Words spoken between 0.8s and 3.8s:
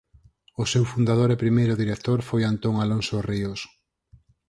fundador e primeiro director foi Antón Alonso Ríos.